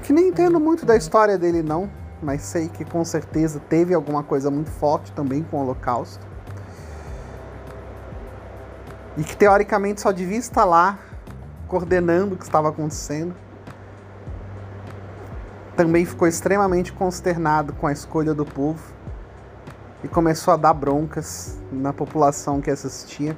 que 0.02 0.12
nem 0.12 0.28
entendo 0.28 0.60
muito 0.60 0.86
da 0.86 0.96
história 0.96 1.36
dele 1.36 1.62
não, 1.62 1.90
mas 2.22 2.42
sei 2.42 2.68
que 2.68 2.84
com 2.84 3.04
certeza 3.04 3.60
teve 3.68 3.92
alguma 3.92 4.22
coisa 4.22 4.50
muito 4.50 4.70
forte 4.70 5.12
também 5.12 5.42
com 5.42 5.58
o 5.58 5.60
Holocausto. 5.62 6.26
E 9.16 9.24
que 9.24 9.36
teoricamente 9.36 10.00
só 10.00 10.12
devia 10.12 10.38
estar 10.38 10.64
lá 10.64 10.98
coordenando 11.66 12.36
o 12.36 12.38
que 12.38 12.44
estava 12.44 12.68
acontecendo. 12.68 13.34
Também 15.76 16.04
ficou 16.04 16.26
extremamente 16.26 16.92
consternado 16.92 17.72
com 17.72 17.86
a 17.86 17.92
escolha 17.92 18.32
do 18.32 18.44
povo 18.44 18.97
e 20.02 20.08
começou 20.08 20.54
a 20.54 20.56
dar 20.56 20.74
broncas 20.74 21.58
na 21.72 21.92
população 21.92 22.60
que 22.60 22.70
assistia. 22.70 23.36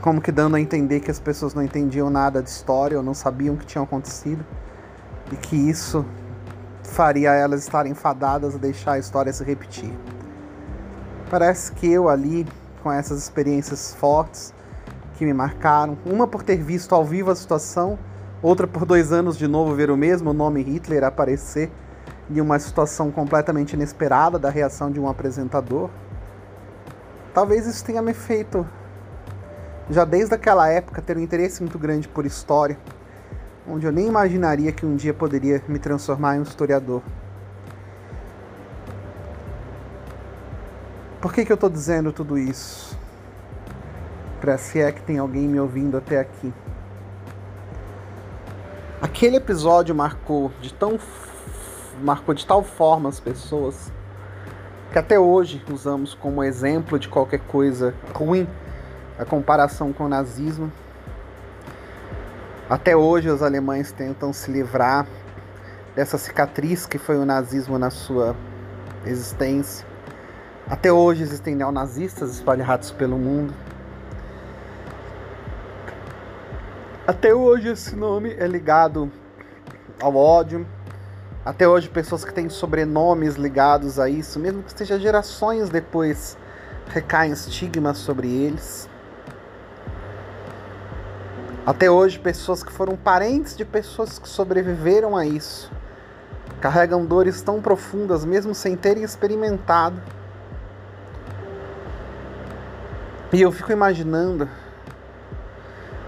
Como 0.00 0.20
que 0.20 0.30
dando 0.30 0.56
a 0.56 0.60
entender 0.60 1.00
que 1.00 1.10
as 1.10 1.18
pessoas 1.18 1.54
não 1.54 1.62
entendiam 1.62 2.08
nada 2.08 2.42
de 2.42 2.48
história 2.48 2.96
ou 2.96 3.02
não 3.02 3.14
sabiam 3.14 3.54
o 3.54 3.58
que 3.58 3.66
tinha 3.66 3.82
acontecido 3.82 4.44
e 5.32 5.36
que 5.36 5.56
isso 5.56 6.04
faria 6.84 7.32
elas 7.32 7.62
estarem 7.62 7.94
fadadas 7.94 8.54
a 8.54 8.58
deixar 8.58 8.92
a 8.92 8.98
história 8.98 9.32
se 9.32 9.42
repetir. 9.44 9.92
Parece 11.30 11.72
que 11.72 11.86
eu 11.86 12.08
ali, 12.08 12.46
com 12.82 12.90
essas 12.90 13.18
experiências 13.18 13.94
fortes 13.94 14.54
que 15.16 15.24
me 15.24 15.34
marcaram, 15.34 15.98
uma 16.06 16.26
por 16.26 16.42
ter 16.42 16.56
visto 16.56 16.94
ao 16.94 17.04
vivo 17.04 17.30
a 17.30 17.34
situação, 17.34 17.98
outra 18.40 18.66
por 18.66 18.86
dois 18.86 19.12
anos 19.12 19.36
de 19.36 19.48
novo 19.48 19.74
ver 19.74 19.90
o 19.90 19.96
mesmo 19.96 20.32
nome 20.32 20.62
Hitler 20.62 21.04
aparecer 21.04 21.70
em 22.30 22.40
uma 22.40 22.58
situação 22.58 23.10
completamente 23.10 23.72
inesperada 23.72 24.38
da 24.38 24.50
reação 24.50 24.90
de 24.90 25.00
um 25.00 25.08
apresentador. 25.08 25.90
Talvez 27.32 27.66
isso 27.66 27.84
tenha 27.84 28.02
me 28.02 28.12
feito, 28.12 28.66
já 29.90 30.04
desde 30.04 30.34
aquela 30.34 30.68
época, 30.68 31.00
ter 31.00 31.16
um 31.16 31.20
interesse 31.20 31.62
muito 31.62 31.78
grande 31.78 32.08
por 32.08 32.26
história, 32.26 32.78
onde 33.66 33.86
eu 33.86 33.92
nem 33.92 34.06
imaginaria 34.06 34.72
que 34.72 34.84
um 34.84 34.96
dia 34.96 35.14
poderia 35.14 35.62
me 35.68 35.78
transformar 35.78 36.36
em 36.36 36.40
um 36.40 36.42
historiador. 36.42 37.02
Por 41.20 41.32
que, 41.32 41.44
que 41.44 41.52
eu 41.52 41.54
estou 41.54 41.68
dizendo 41.68 42.12
tudo 42.12 42.38
isso? 42.38 42.96
Para 44.40 44.56
se 44.56 44.80
é 44.80 44.92
que 44.92 45.02
tem 45.02 45.18
alguém 45.18 45.48
me 45.48 45.58
ouvindo 45.58 45.96
até 45.96 46.20
aqui. 46.20 46.52
Aquele 49.00 49.36
episódio 49.36 49.94
marcou 49.94 50.52
de 50.60 50.72
tão 50.72 50.98
marcou 52.00 52.34
de 52.34 52.46
tal 52.46 52.62
forma 52.62 53.08
as 53.08 53.20
pessoas 53.20 53.92
que 54.92 54.98
até 54.98 55.18
hoje 55.18 55.62
usamos 55.70 56.14
como 56.14 56.42
exemplo 56.42 56.98
de 56.98 57.08
qualquer 57.08 57.40
coisa 57.40 57.94
ruim 58.14 58.48
a 59.18 59.24
comparação 59.24 59.92
com 59.92 60.04
o 60.04 60.08
nazismo. 60.08 60.72
Até 62.70 62.96
hoje 62.96 63.28
os 63.28 63.42
alemães 63.42 63.90
tentam 63.92 64.32
se 64.32 64.50
livrar 64.50 65.06
dessa 65.94 66.16
cicatriz 66.16 66.86
que 66.86 66.98
foi 66.98 67.16
o 67.16 67.24
nazismo 67.24 67.78
na 67.78 67.90
sua 67.90 68.36
existência. 69.04 69.86
Até 70.68 70.92
hoje 70.92 71.22
existem 71.22 71.54
neonazistas 71.54 72.30
espalhados 72.34 72.90
pelo 72.90 73.18
mundo. 73.18 73.52
Até 77.06 77.34
hoje 77.34 77.68
esse 77.68 77.96
nome 77.96 78.34
é 78.38 78.46
ligado 78.46 79.10
ao 80.00 80.14
ódio, 80.14 80.66
até 81.48 81.66
hoje, 81.66 81.88
pessoas 81.88 82.26
que 82.26 82.34
têm 82.34 82.50
sobrenomes 82.50 83.36
ligados 83.36 83.98
a 83.98 84.06
isso, 84.06 84.38
mesmo 84.38 84.62
que 84.62 84.68
esteja 84.68 85.00
gerações 85.00 85.70
depois, 85.70 86.36
recaem 86.90 87.32
estigmas 87.32 87.96
sobre 87.96 88.28
eles. 88.28 88.86
Até 91.64 91.90
hoje, 91.90 92.18
pessoas 92.18 92.62
que 92.62 92.70
foram 92.70 92.98
parentes 92.98 93.56
de 93.56 93.64
pessoas 93.64 94.18
que 94.18 94.28
sobreviveram 94.28 95.16
a 95.16 95.24
isso 95.24 95.72
carregam 96.60 97.06
dores 97.06 97.40
tão 97.40 97.62
profundas, 97.62 98.26
mesmo 98.26 98.54
sem 98.54 98.76
terem 98.76 99.02
experimentado. 99.02 100.02
E 103.32 103.40
eu 103.40 103.50
fico 103.50 103.72
imaginando 103.72 104.46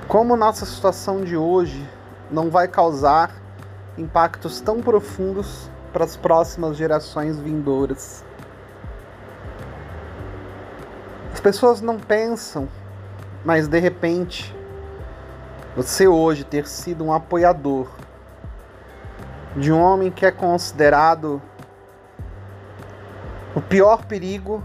como 0.06 0.36
nossa 0.36 0.66
situação 0.66 1.22
de 1.24 1.34
hoje 1.34 1.88
não 2.30 2.50
vai 2.50 2.68
causar 2.68 3.39
impactos 4.00 4.60
tão 4.60 4.80
profundos 4.80 5.70
para 5.92 6.04
as 6.04 6.16
próximas 6.16 6.76
gerações 6.76 7.38
vindouras. 7.38 8.24
As 11.32 11.40
pessoas 11.40 11.80
não 11.80 11.98
pensam, 11.98 12.68
mas 13.44 13.68
de 13.68 13.78
repente, 13.78 14.54
você 15.76 16.06
hoje 16.08 16.44
ter 16.44 16.66
sido 16.66 17.04
um 17.04 17.12
apoiador 17.12 17.88
de 19.56 19.72
um 19.72 19.80
homem 19.80 20.10
que 20.10 20.24
é 20.24 20.30
considerado 20.30 21.40
o 23.54 23.60
pior 23.60 24.04
perigo 24.04 24.62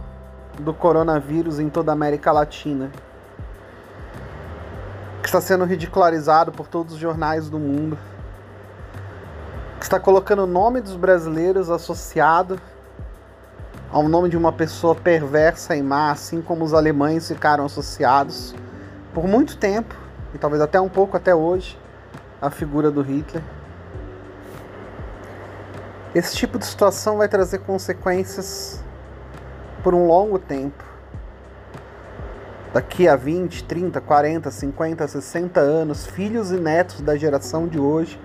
do 0.59 0.73
coronavírus 0.73 1.59
em 1.59 1.69
toda 1.69 1.91
a 1.91 1.93
América 1.93 2.31
Latina, 2.31 2.91
que 5.21 5.27
está 5.27 5.41
sendo 5.41 5.65
ridicularizado 5.65 6.51
por 6.51 6.67
todos 6.67 6.93
os 6.93 6.99
jornais 6.99 7.49
do 7.49 7.59
mundo 7.59 7.97
está 9.85 9.99
colocando 9.99 10.45
o 10.45 10.47
nome 10.47 10.81
dos 10.81 10.95
brasileiros 10.95 11.69
associado 11.69 12.59
ao 13.91 14.09
nome 14.09 14.29
de 14.29 14.35
uma 14.35 14.51
pessoa 14.51 14.95
perversa 14.95 15.75
e 15.75 15.83
má, 15.83 16.09
assim 16.09 16.41
como 16.41 16.65
os 16.65 16.73
alemães 16.73 17.27
ficaram 17.27 17.65
associados 17.65 18.55
por 19.13 19.27
muito 19.27 19.57
tempo, 19.57 19.95
e 20.33 20.39
talvez 20.39 20.59
até 20.59 20.81
um 20.81 20.89
pouco 20.89 21.15
até 21.15 21.35
hoje, 21.35 21.79
à 22.41 22.49
figura 22.49 22.89
do 22.89 23.03
Hitler. 23.03 23.43
Esse 26.15 26.35
tipo 26.35 26.57
de 26.57 26.65
situação 26.65 27.17
vai 27.17 27.29
trazer 27.29 27.59
consequências 27.59 28.83
por 29.83 29.93
um 29.93 30.07
longo 30.07 30.39
tempo. 30.39 30.83
Daqui 32.73 33.07
a 33.07 33.15
20, 33.15 33.63
30, 33.65 34.01
40, 34.01 34.49
50, 34.49 35.07
60 35.07 35.59
anos, 35.59 36.07
filhos 36.07 36.51
e 36.51 36.57
netos 36.57 37.01
da 37.01 37.15
geração 37.15 37.67
de 37.67 37.79
hoje 37.79 38.19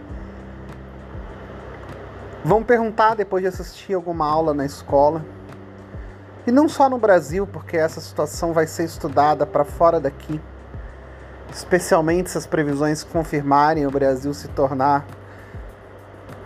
Vão 2.43 2.63
perguntar 2.63 3.15
depois 3.15 3.43
de 3.43 3.49
assistir 3.49 3.93
alguma 3.93 4.27
aula 4.27 4.55
na 4.55 4.65
escola. 4.65 5.23
E 6.47 6.51
não 6.51 6.71
só 6.71 6.89
no 6.89 6.97
Brasil, 6.97 7.47
porque 7.47 7.77
essa 7.77 8.01
situação 8.01 8.55
vai 8.55 8.67
ser 8.67 8.85
estudada 8.85 9.45
para 9.47 9.63
fora 9.63 10.01
daqui. 10.01 10.41
Especialmente 11.53 12.31
se 12.31 12.39
as 12.39 12.47
previsões 12.47 13.05
confirmarem 13.05 13.87
o 13.87 13.91
Brasil 13.91 14.33
se 14.33 14.49
tornar 14.49 15.07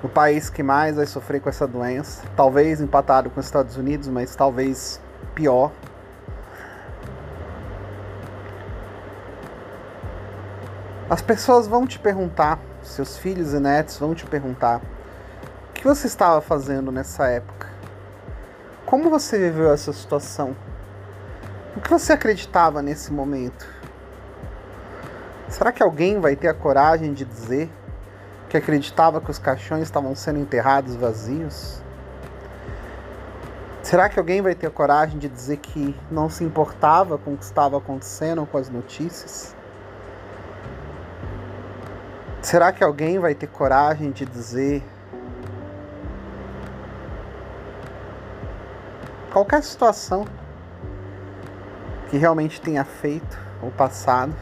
o 0.03 0.09
país 0.09 0.51
que 0.51 0.65
mais 0.65 0.97
vai 0.97 1.07
sofrer 1.07 1.41
com 1.41 1.49
essa 1.49 1.67
doença. 1.67 2.25
Talvez 2.35 2.81
empatado 2.81 3.31
com 3.31 3.39
os 3.39 3.47
Estados 3.47 3.77
Unidos, 3.77 4.09
mas 4.09 4.35
talvez 4.35 5.01
pior. 5.33 5.71
As 11.09 11.23
pessoas 11.23 11.69
vão 11.69 11.87
te 11.87 12.01
perguntar, 12.01 12.59
seus 12.83 13.17
filhos 13.17 13.55
e 13.55 13.61
netos 13.61 13.97
vão 13.99 14.13
te 14.13 14.27
perguntar 14.27 14.81
que 15.85 15.89
você 15.89 16.07
estava 16.07 16.41
fazendo 16.41 16.91
nessa 16.91 17.27
época? 17.29 17.69
Como 18.87 19.11
você 19.11 19.39
viveu 19.39 19.71
essa 19.71 19.93
situação? 19.93 20.57
O 21.77 21.81
que 21.83 21.91
você 21.91 22.15
acreditava 22.15 22.81
nesse 22.81 23.13
momento? 23.13 23.69
Será 25.47 25.71
que 25.73 25.83
alguém 25.83 26.19
vai 26.19 26.37
ter 26.37 26.49
a 26.49 26.55
coragem 26.55 27.13
de 27.13 27.27
dizer 27.27 27.71
que 28.49 28.57
acreditava 28.57 29.21
que 29.21 29.31
os 29.31 29.39
caixões 29.39 29.83
estavam 29.83 30.15
sendo 30.15 30.39
enterrados 30.39 30.97
vazios? 30.97 31.83
Será 33.83 34.09
que 34.09 34.19
alguém 34.19 34.41
vai 34.41 34.55
ter 34.55 34.69
a 34.69 34.71
coragem 34.71 35.19
de 35.19 35.29
dizer 35.29 35.59
que 35.59 35.95
não 36.11 36.31
se 36.31 36.43
importava 36.43 37.19
com 37.19 37.35
o 37.35 37.37
que 37.37 37.45
estava 37.45 37.77
acontecendo 37.77 38.47
com 38.47 38.57
as 38.57 38.71
notícias? 38.71 39.55
Será 42.41 42.73
que 42.73 42.83
alguém 42.83 43.19
vai 43.19 43.35
ter 43.35 43.49
coragem 43.49 44.11
de 44.13 44.25
dizer 44.25 44.83
qualquer 49.35 49.65
situação 49.65 50.25
que 52.09 52.17
realmente 52.17 52.61
tenha 52.61 52.85
feito 52.85 53.37
ou 53.61 53.69
passado. 53.69 54.33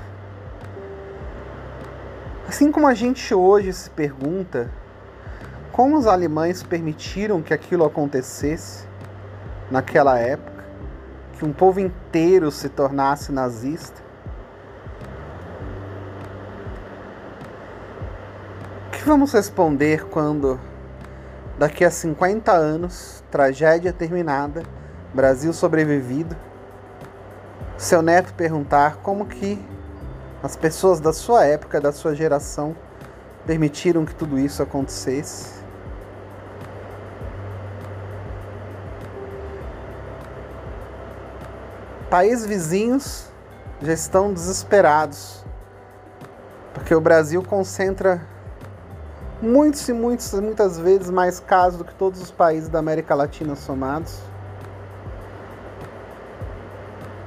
Assim 2.47 2.71
como 2.71 2.87
a 2.87 2.93
gente 2.93 3.35
hoje 3.35 3.73
se 3.73 3.89
pergunta 3.89 4.71
como 5.73 5.97
os 5.97 6.07
alemães 6.07 6.63
permitiram 6.63 7.41
que 7.41 7.55
aquilo 7.55 7.87
acontecesse 7.87 8.87
naquela 9.71 10.19
época, 10.19 10.63
que 11.39 11.45
um 11.47 11.55
povo 11.55 11.81
inteiro 11.81 12.51
se 12.51 12.69
tornasse 12.69 13.33
nazista. 13.33 14.03
O 18.89 18.91
que 18.91 19.03
vamos 19.05 19.33
responder 19.33 20.05
quando, 20.05 20.61
daqui 21.59 21.83
a 21.83 21.91
50 21.91 22.53
anos, 22.53 23.25
tragédia 23.31 23.91
terminada, 23.91 24.63
Brasil 25.14 25.53
sobrevivido, 25.53 26.35
seu 27.77 28.01
neto 28.01 28.33
perguntar 28.35 28.96
como 29.03 29.27
que 29.27 29.62
as 30.42 30.57
pessoas 30.57 31.01
da 31.01 31.12
sua 31.12 31.44
época, 31.44 31.81
da 31.81 31.92
sua 31.92 32.14
geração, 32.14 32.75
permitiram 33.46 34.05
que 34.05 34.14
tudo 34.14 34.38
isso 34.38 34.62
acontecesse. 34.62 35.62
Países 42.09 42.46
vizinhos 42.46 43.27
já 43.81 43.92
estão 43.92 44.33
desesperados, 44.33 45.44
porque 46.72 46.94
o 46.94 47.01
Brasil 47.01 47.42
concentra 47.42 48.20
muitos 49.40 49.88
e 49.88 49.92
muitos, 49.92 50.33
muitas 50.35 50.79
vezes 50.79 51.11
mais 51.11 51.40
casos 51.40 51.79
do 51.79 51.85
que 51.85 51.94
todos 51.94 52.20
os 52.22 52.31
países 52.31 52.68
da 52.68 52.79
América 52.79 53.14
Latina 53.14 53.57
somados. 53.57 54.32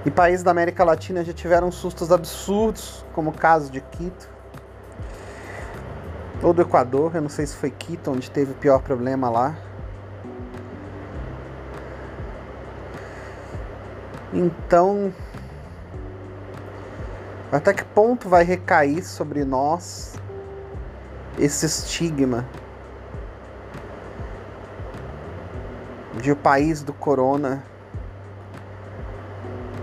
E 0.05 0.11
países 0.11 0.43
da 0.43 0.51
América 0.51 0.83
Latina 0.83 1.23
já 1.23 1.33
tiveram 1.33 1.71
sustos 1.71 2.11
absurdos, 2.11 3.03
como 3.11 3.31
o 3.31 3.33
caso 3.33 3.71
de 3.71 3.81
Quito. 3.81 4.29
Ou 6.43 6.53
do 6.53 6.61
Equador, 6.61 7.15
eu 7.15 7.21
não 7.23 7.29
sei 7.29 7.47
se 7.47 7.55
foi 7.55 7.71
Quito 7.71 8.11
onde 8.11 8.29
teve 8.29 8.51
o 8.51 8.55
pior 8.55 8.83
problema 8.83 9.31
lá. 9.31 9.55
Então, 14.31 15.11
até 17.51 17.73
que 17.73 17.83
ponto 17.83 18.29
vai 18.29 18.43
recair 18.43 19.03
sobre 19.03 19.43
nós 19.43 20.13
esse 21.39 21.65
estigma 21.65 22.45
de 26.21 26.31
o 26.31 26.35
país 26.35 26.83
do 26.83 26.93
corona 26.93 27.63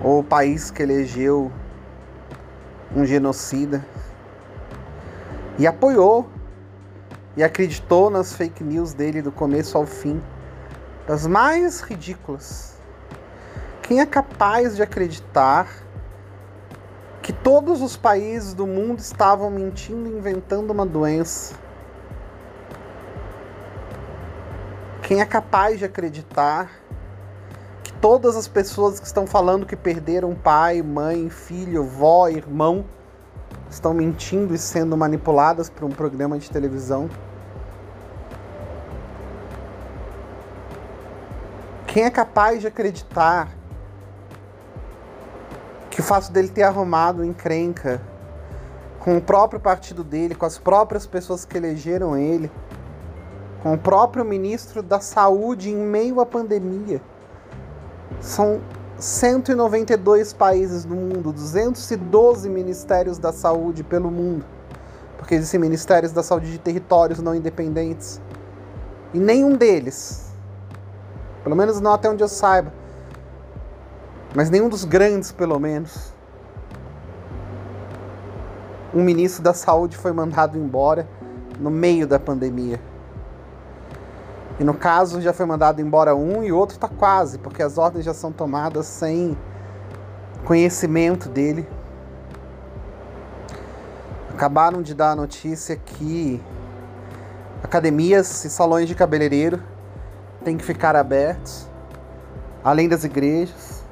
o 0.02 0.22
país 0.22 0.70
que 0.70 0.82
elegeu 0.82 1.52
um 2.94 3.06
genocida 3.06 3.84
e 5.58 5.66
apoiou 5.66 6.28
e 7.36 7.44
acreditou 7.44 8.10
nas 8.10 8.34
fake 8.34 8.64
news 8.64 8.92
dele 8.92 9.22
do 9.22 9.30
começo 9.30 9.78
ao 9.78 9.86
fim, 9.86 10.20
das 11.06 11.26
mais 11.26 11.80
ridículas. 11.80 12.76
Quem 13.82 14.00
é 14.00 14.06
capaz 14.06 14.76
de 14.76 14.82
acreditar 14.82 15.68
que 17.22 17.32
todos 17.32 17.80
os 17.80 17.96
países 17.96 18.54
do 18.54 18.66
mundo 18.66 18.98
estavam 18.98 19.50
mentindo 19.50 20.08
inventando 20.08 20.72
uma 20.72 20.84
doença? 20.84 21.54
Quem 25.02 25.20
é 25.20 25.24
capaz 25.24 25.78
de 25.78 25.84
acreditar 25.84 26.82
todas 28.02 28.34
as 28.36 28.48
pessoas 28.48 28.98
que 28.98 29.06
estão 29.06 29.28
falando 29.28 29.64
que 29.64 29.76
perderam 29.76 30.34
pai, 30.34 30.82
mãe, 30.82 31.30
filho, 31.30 31.84
vó, 31.84 32.28
irmão, 32.28 32.84
estão 33.70 33.94
mentindo 33.94 34.52
e 34.52 34.58
sendo 34.58 34.96
manipuladas 34.96 35.70
por 35.70 35.84
um 35.84 35.90
programa 35.90 36.36
de 36.36 36.50
televisão? 36.50 37.08
Quem 41.86 42.02
é 42.02 42.10
capaz 42.10 42.60
de 42.60 42.66
acreditar 42.66 43.48
que 45.88 46.00
o 46.00 46.02
fato 46.02 46.32
dele 46.32 46.48
ter 46.48 46.64
arrumado 46.64 47.24
encrenca 47.24 48.02
com 48.98 49.16
o 49.16 49.20
próprio 49.20 49.60
partido 49.60 50.02
dele, 50.02 50.34
com 50.34 50.46
as 50.46 50.58
próprias 50.58 51.06
pessoas 51.06 51.44
que 51.44 51.56
elegeram 51.56 52.16
ele, 52.16 52.50
com 53.62 53.74
o 53.74 53.78
próprio 53.78 54.24
ministro 54.24 54.82
da 54.82 54.98
Saúde 54.98 55.70
em 55.70 55.76
meio 55.76 56.20
à 56.20 56.26
pandemia. 56.26 57.00
São 58.22 58.61
192 58.98 60.32
países 60.32 60.85
no 60.85 60.94
mundo, 60.94 61.32
212 61.32 62.48
ministérios 62.48 63.18
da 63.18 63.32
saúde 63.32 63.82
pelo 63.82 64.12
mundo, 64.12 64.44
porque 65.18 65.35
existem 65.35 65.58
ministérios 65.58 66.12
da 66.12 66.22
saúde 66.22 66.52
de 66.52 66.58
territórios 66.58 67.18
não 67.18 67.35
independentes. 67.35 68.20
E 69.12 69.18
nenhum 69.18 69.56
deles, 69.56 70.32
pelo 71.42 71.56
menos 71.56 71.80
não 71.80 71.92
até 71.92 72.08
onde 72.08 72.22
eu 72.22 72.28
saiba, 72.28 72.72
mas 74.37 74.48
nenhum 74.48 74.68
dos 74.68 74.85
grandes, 74.85 75.32
pelo 75.32 75.58
menos, 75.58 76.12
um 78.94 79.02
ministro 79.02 79.42
da 79.42 79.52
saúde 79.52 79.96
foi 79.96 80.12
mandado 80.12 80.56
embora 80.56 81.08
no 81.58 81.70
meio 81.70 82.06
da 82.06 82.20
pandemia. 82.20 82.80
E 84.60 84.64
no 84.64 84.74
caso 84.74 85.20
já 85.20 85.32
foi 85.32 85.46
mandado 85.46 85.80
embora 85.80 86.14
um 86.14 86.42
e 86.42 86.52
o 86.52 86.56
outro 86.56 86.76
está 86.76 86.88
quase, 86.88 87.38
porque 87.38 87.62
as 87.62 87.78
ordens 87.78 88.04
já 88.04 88.12
são 88.12 88.30
tomadas 88.30 88.86
sem 88.86 89.36
conhecimento 90.44 91.28
dele. 91.28 91.66
Acabaram 94.30 94.82
de 94.82 94.94
dar 94.94 95.12
a 95.12 95.16
notícia 95.16 95.76
que 95.76 96.42
academias 97.62 98.44
e 98.44 98.50
salões 98.50 98.88
de 98.88 98.94
cabeleireiro 98.94 99.62
têm 100.44 100.56
que 100.56 100.64
ficar 100.64 100.96
abertos, 100.96 101.68
além 102.64 102.88
das 102.88 103.04
igrejas, 103.04 103.82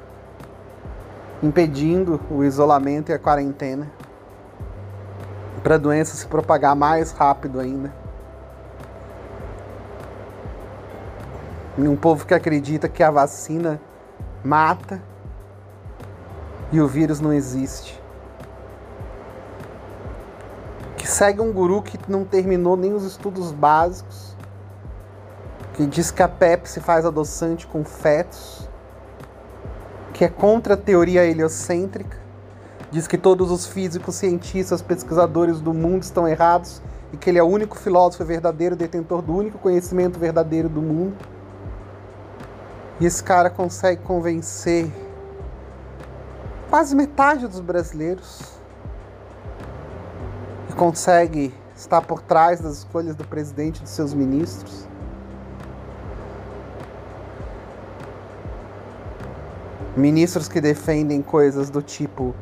impedindo 1.41 2.19
o 2.29 2.43
isolamento 2.43 3.11
e 3.11 3.13
a 3.13 3.19
quarentena, 3.19 3.91
para 5.63 5.75
a 5.75 5.77
doença 5.77 6.15
se 6.15 6.27
propagar 6.27 6.75
mais 6.75 7.11
rápido 7.11 7.59
ainda. 7.59 8.00
Um 11.87 11.95
povo 11.95 12.25
que 12.25 12.33
acredita 12.33 12.89
que 12.89 13.01
a 13.01 13.11
vacina 13.11 13.79
mata 14.43 15.01
e 16.71 16.79
o 16.79 16.87
vírus 16.87 17.19
não 17.19 17.33
existe. 17.33 18.01
Que 20.97 21.07
segue 21.07 21.41
um 21.41 21.51
guru 21.51 21.81
que 21.81 21.97
não 22.07 22.23
terminou 22.23 22.77
nem 22.77 22.93
os 22.93 23.03
estudos 23.03 23.51
básicos, 23.51 24.35
que 25.73 25.85
diz 25.85 26.11
que 26.11 26.21
a 26.21 26.27
Pepsi 26.27 26.79
faz 26.79 27.05
adoçante 27.05 27.65
com 27.67 27.83
fetos, 27.83 28.69
que 30.13 30.25
é 30.25 30.29
contra 30.29 30.75
a 30.75 30.77
teoria 30.77 31.25
heliocêntrica, 31.25 32.17
diz 32.91 33.07
que 33.07 33.17
todos 33.17 33.49
os 33.49 33.65
físicos, 33.65 34.15
cientistas, 34.15 34.81
pesquisadores 34.81 35.61
do 35.61 35.73
mundo 35.73 36.03
estão 36.03 36.27
errados 36.27 36.81
e 37.13 37.17
que 37.17 37.29
ele 37.29 37.39
é 37.39 37.43
o 37.43 37.47
único 37.47 37.77
filósofo 37.77 38.23
verdadeiro, 38.23 38.75
detentor 38.75 39.21
do 39.21 39.35
único 39.35 39.57
conhecimento 39.57 40.19
verdadeiro 40.19 40.69
do 40.69 40.81
mundo. 40.81 41.15
E 43.01 43.05
esse 43.07 43.23
cara 43.23 43.49
consegue 43.49 44.03
convencer 44.03 44.87
quase 46.69 46.95
metade 46.95 47.47
dos 47.47 47.59
brasileiros. 47.59 48.43
E 50.69 50.73
consegue 50.73 51.51
estar 51.75 52.01
por 52.03 52.21
trás 52.21 52.61
das 52.61 52.77
escolhas 52.77 53.15
do 53.15 53.25
presidente 53.25 53.79
e 53.79 53.81
dos 53.81 53.89
seus 53.89 54.13
ministros. 54.13 54.87
Ministros 59.97 60.47
que 60.47 60.61
defendem 60.61 61.23
coisas 61.23 61.71
do 61.71 61.81
tipo 61.81 62.35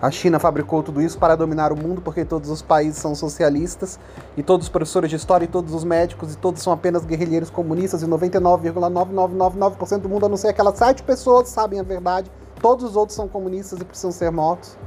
a 0.00 0.12
China 0.12 0.38
fabricou 0.38 0.80
tudo 0.80 1.02
isso 1.02 1.18
para 1.18 1.34
dominar 1.34 1.72
o 1.72 1.76
mundo 1.76 2.00
porque 2.00 2.24
todos 2.24 2.50
os 2.50 2.62
países 2.62 2.98
são 2.98 3.16
socialistas 3.16 3.98
e 4.36 4.44
todos 4.44 4.66
os 4.66 4.70
professores 4.70 5.10
de 5.10 5.16
história 5.16 5.44
e 5.44 5.48
todos 5.48 5.74
os 5.74 5.82
médicos 5.82 6.34
e 6.34 6.38
todos 6.38 6.62
são 6.62 6.72
apenas 6.72 7.04
guerrilheiros 7.04 7.50
comunistas 7.50 8.02
e 8.02 8.06
99,9999% 8.06 9.98
do 9.98 10.08
mundo, 10.08 10.26
a 10.26 10.28
não 10.28 10.36
ser 10.36 10.48
aquelas 10.48 10.78
sete 10.78 11.02
pessoas, 11.02 11.48
sabem 11.48 11.80
a 11.80 11.82
verdade. 11.82 12.30
Todos 12.62 12.84
os 12.84 12.94
outros 12.94 13.16
são 13.16 13.26
comunistas 13.26 13.80
e 13.80 13.84
precisam 13.84 14.12
ser 14.12 14.30
mortos. 14.30 14.78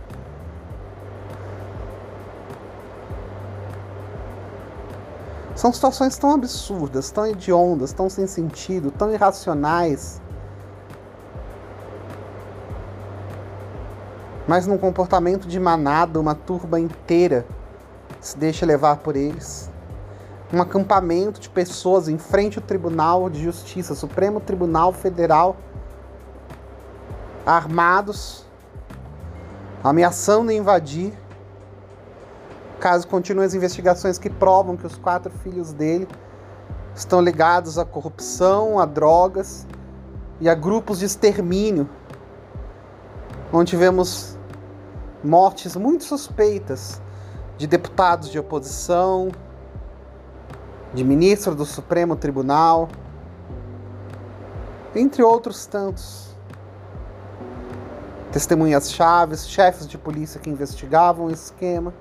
São 5.55 5.73
situações 5.73 6.17
tão 6.17 6.31
absurdas, 6.31 7.11
tão 7.11 7.25
hediondas, 7.25 7.91
tão 7.91 8.09
sem 8.09 8.25
sentido, 8.25 8.91
tão 8.91 9.11
irracionais 9.13 10.21
mas 14.51 14.67
num 14.67 14.77
comportamento 14.77 15.47
de 15.47 15.57
manada, 15.57 16.19
uma 16.19 16.35
turba 16.35 16.77
inteira 16.77 17.45
se 18.19 18.37
deixa 18.37 18.65
levar 18.65 18.97
por 18.97 19.15
eles. 19.15 19.71
Um 20.51 20.61
acampamento 20.61 21.39
de 21.39 21.47
pessoas 21.49 22.09
em 22.09 22.17
frente 22.17 22.59
ao 22.59 22.65
Tribunal 22.65 23.29
de 23.29 23.41
Justiça, 23.41 23.95
Supremo 23.95 24.41
Tribunal 24.41 24.91
Federal, 24.91 25.55
armados, 27.45 28.45
ameaçando 29.81 30.51
invadir. 30.51 31.13
Caso 32.77 33.07
continuem 33.07 33.47
as 33.47 33.53
investigações 33.53 34.17
que 34.17 34.29
provam 34.29 34.75
que 34.75 34.85
os 34.85 34.97
quatro 34.97 35.31
filhos 35.31 35.71
dele 35.71 36.09
estão 36.93 37.21
ligados 37.21 37.79
à 37.79 37.85
corrupção, 37.85 38.81
a 38.81 38.85
drogas 38.85 39.65
e 40.41 40.49
a 40.49 40.53
grupos 40.53 40.99
de 40.99 41.05
extermínio 41.05 41.89
onde 43.53 43.71
tivemos 43.71 44.37
mortes 45.23 45.75
muito 45.75 46.03
suspeitas 46.03 47.01
de 47.57 47.67
deputados 47.67 48.29
de 48.29 48.39
oposição, 48.39 49.29
de 50.93 51.03
ministro 51.03 51.55
do 51.55 51.65
Supremo 51.65 52.15
Tribunal, 52.15 52.89
entre 54.95 55.23
outros 55.23 55.65
tantos. 55.65 56.35
Testemunhas 58.31 58.91
chaves, 58.91 59.47
chefes 59.47 59.87
de 59.87 59.97
polícia 59.97 60.39
que 60.39 60.49
investigavam 60.49 61.27
o 61.27 61.31
esquema. 61.31 61.93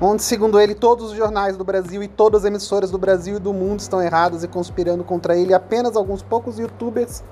Onde, 0.00 0.22
segundo 0.22 0.60
ele, 0.60 0.74
todos 0.74 1.10
os 1.10 1.16
jornais 1.16 1.56
do 1.56 1.64
Brasil 1.64 2.02
e 2.02 2.08
todas 2.08 2.42
as 2.42 2.50
emissoras 2.50 2.90
do 2.90 2.98
Brasil 2.98 3.36
e 3.36 3.38
do 3.38 3.52
mundo 3.52 3.80
estão 3.80 4.02
erradas 4.02 4.44
e 4.44 4.48
conspirando 4.48 5.02
contra 5.04 5.36
ele, 5.36 5.54
apenas 5.54 5.96
alguns 5.96 6.22
poucos 6.22 6.58
youtubers 6.58 7.22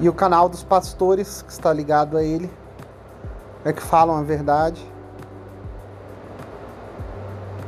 e 0.00 0.08
o 0.08 0.14
canal 0.14 0.48
dos 0.48 0.64
pastores, 0.64 1.42
que 1.42 1.52
está 1.52 1.72
ligado 1.72 2.16
a 2.16 2.22
ele, 2.22 2.50
é 3.64 3.72
que 3.72 3.82
falam 3.82 4.16
a 4.16 4.22
verdade. 4.22 4.84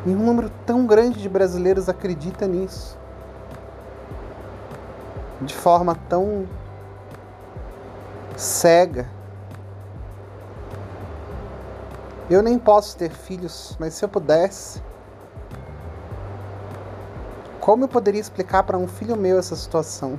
E 0.07 0.11
um 0.11 0.19
número 0.19 0.51
tão 0.67 0.87
grande 0.87 1.21
de 1.21 1.29
brasileiros 1.29 1.89
acredita 1.89 2.47
nisso. 2.47 2.99
De 5.43 5.55
forma 5.55 5.95
tão 6.09 6.47
cega. 8.35 9.09
Eu 12.33 12.43
nem 12.43 12.59
posso 12.59 12.97
ter 12.97 13.11
filhos, 13.11 13.77
mas 13.79 13.93
se 13.93 14.03
eu 14.03 14.09
pudesse, 14.09 14.83
como 17.61 17.85
eu 17.85 17.89
poderia 17.89 18.23
explicar 18.23 18.63
para 18.63 18.79
um 18.79 18.89
filho 18.89 19.15
meu 19.19 19.39
essa 19.39 19.55
situação? 19.55 20.19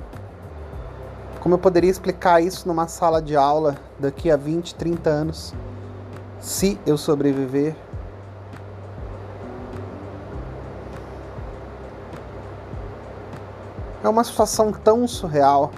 Como 1.40 1.56
eu 1.56 1.58
poderia 1.58 1.90
explicar 1.90 2.40
isso 2.40 2.68
numa 2.68 2.86
sala 2.86 3.20
de 3.20 3.34
aula 3.34 3.74
daqui 3.98 4.30
a 4.30 4.36
20, 4.36 4.76
30 4.76 5.10
anos, 5.10 5.52
se 6.38 6.78
eu 6.86 6.96
sobreviver? 6.96 7.74
É 14.04 14.08
uma 14.08 14.22
situação 14.22 14.70
tão 14.70 15.08
surreal. 15.08 15.72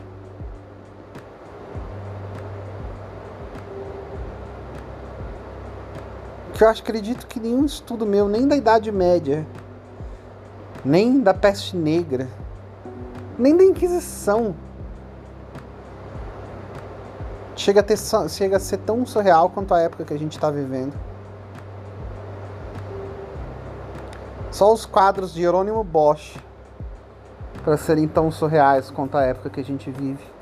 Que 6.57 6.64
eu 6.64 6.71
acredito 6.71 7.27
que 7.27 7.38
nenhum 7.38 7.66
estudo 7.66 8.07
meu, 8.07 8.29
nem 8.29 8.49
da 8.49 8.57
Idade 8.57 8.90
Média, 8.90 9.47
nem 10.83 11.21
da 11.21 11.35
peste 11.35 11.77
negra, 11.77 12.27
nem 13.38 13.55
da 13.55 13.62
Inquisição, 13.62 14.55
chega 17.55 17.81
a, 17.81 17.83
ter, 17.83 17.99
chega 18.31 18.57
a 18.57 18.61
ser 18.61 18.79
tão 18.79 19.05
surreal 19.05 19.51
quanto 19.51 19.75
a 19.75 19.81
época 19.81 20.07
que 20.07 20.14
a 20.14 20.19
gente 20.19 20.33
está 20.33 20.51
vivendo. 20.51 20.95
Só 24.51 24.73
os 24.73 24.87
quadros 24.87 25.35
de 25.35 25.42
Jerônimo 25.42 25.85
Bosch 25.85 26.38
para 27.62 27.77
serem 27.77 28.09
tão 28.09 28.31
surreais 28.31 28.90
quanto 28.90 29.19
a 29.19 29.23
época 29.23 29.51
que 29.51 29.61
a 29.61 29.64
gente 29.64 29.90
vive. 29.90 30.36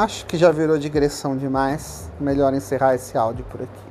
Acho 0.00 0.24
que 0.24 0.38
já 0.38 0.50
virou 0.50 0.78
digressão 0.78 1.36
demais. 1.36 2.10
Melhor 2.18 2.54
encerrar 2.54 2.94
esse 2.94 3.18
áudio 3.18 3.44
por 3.50 3.60
aqui. 3.60 3.89